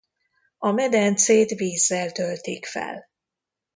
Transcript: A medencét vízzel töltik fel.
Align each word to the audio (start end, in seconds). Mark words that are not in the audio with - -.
A 0.57 0.71
medencét 0.71 1.49
vízzel 1.49 2.11
töltik 2.11 2.65
fel. 2.65 3.09